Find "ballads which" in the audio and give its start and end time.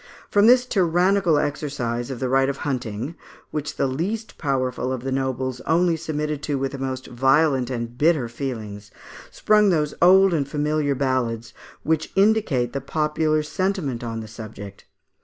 10.95-12.11